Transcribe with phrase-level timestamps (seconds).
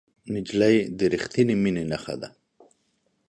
[0.33, 2.29] نجلۍ د رښتینې مینې نښه ده.